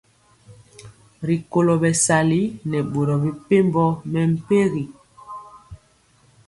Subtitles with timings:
[1.27, 4.83] Rikolo bɛsali nɛ boro mepempɔ mɛmpegi.